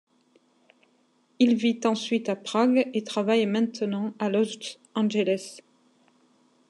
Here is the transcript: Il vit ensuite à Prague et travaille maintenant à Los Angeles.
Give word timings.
Il 1.37 1.53
vit 1.55 1.79
ensuite 1.85 2.27
à 2.27 2.35
Prague 2.35 2.89
et 2.95 3.03
travaille 3.03 3.45
maintenant 3.45 4.15
à 4.17 4.31
Los 4.31 4.47
Angeles. 4.95 5.59